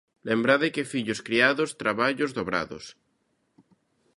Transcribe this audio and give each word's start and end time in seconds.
Lembrade 0.29 0.67
que 0.75 0.89
fillos 0.91 1.19
criados, 1.27 1.69
traballos 1.81 2.31
dobrados. 2.37 2.85